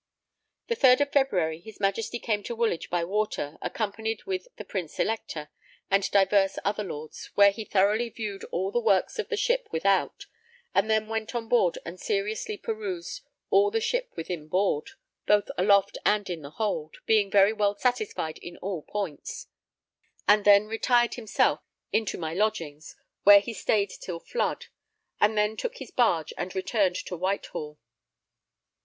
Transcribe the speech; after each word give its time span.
The 0.65 0.75
3rd 0.75 1.01
of 1.01 1.11
February, 1.11 1.59
his 1.59 1.79
Majesty 1.79 2.17
came 2.17 2.41
to 2.45 2.55
Woolwich 2.55 2.89
by 2.89 3.03
water, 3.03 3.59
accompanied 3.61 4.23
with 4.25 4.47
the 4.55 4.65
Prince 4.65 4.99
Elector 4.99 5.51
and 5.91 6.09
divers 6.09 6.57
other 6.65 6.83
lords, 6.83 7.29
where 7.35 7.51
he 7.51 7.63
thoroughly 7.65 8.09
viewed 8.09 8.43
all 8.45 8.71
the 8.71 8.79
works 8.79 9.19
of 9.19 9.29
the 9.29 9.37
ship 9.37 9.67
without; 9.69 10.25
and 10.73 10.89
then 10.89 11.07
went 11.07 11.35
on 11.35 11.47
board 11.47 11.77
and 11.85 11.99
seriously 11.99 12.57
perused 12.57 13.21
all 13.51 13.69
the 13.69 13.79
ship 13.79 14.09
within 14.15 14.47
board, 14.47 14.89
both 15.27 15.51
aloft 15.55 15.99
and 16.03 16.31
in 16.31 16.41
the 16.41 16.49
hold, 16.49 16.97
being 17.05 17.29
very 17.29 17.53
well 17.53 17.77
satisfied 17.77 18.39
in 18.39 18.57
all 18.57 18.81
points; 18.81 19.49
and 20.27 20.45
then 20.45 20.65
retired 20.65 21.13
himself 21.13 21.59
into 21.93 22.17
my 22.17 22.33
lodgings, 22.33 22.95
where 23.21 23.39
he 23.39 23.53
stayed 23.53 23.91
till 24.01 24.19
flood, 24.19 24.65
and 25.19 25.37
then 25.37 25.55
took 25.55 25.77
his 25.77 25.91
barge 25.91 26.33
and 26.39 26.55
returned 26.55 26.95
to 26.95 27.15
Whitehall. 27.15 27.77